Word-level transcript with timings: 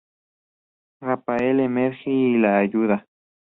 Raphael 1.03 1.59
emerge 1.59 2.09
y 2.09 2.39
la 2.39 2.57
ayuda. 2.57 3.05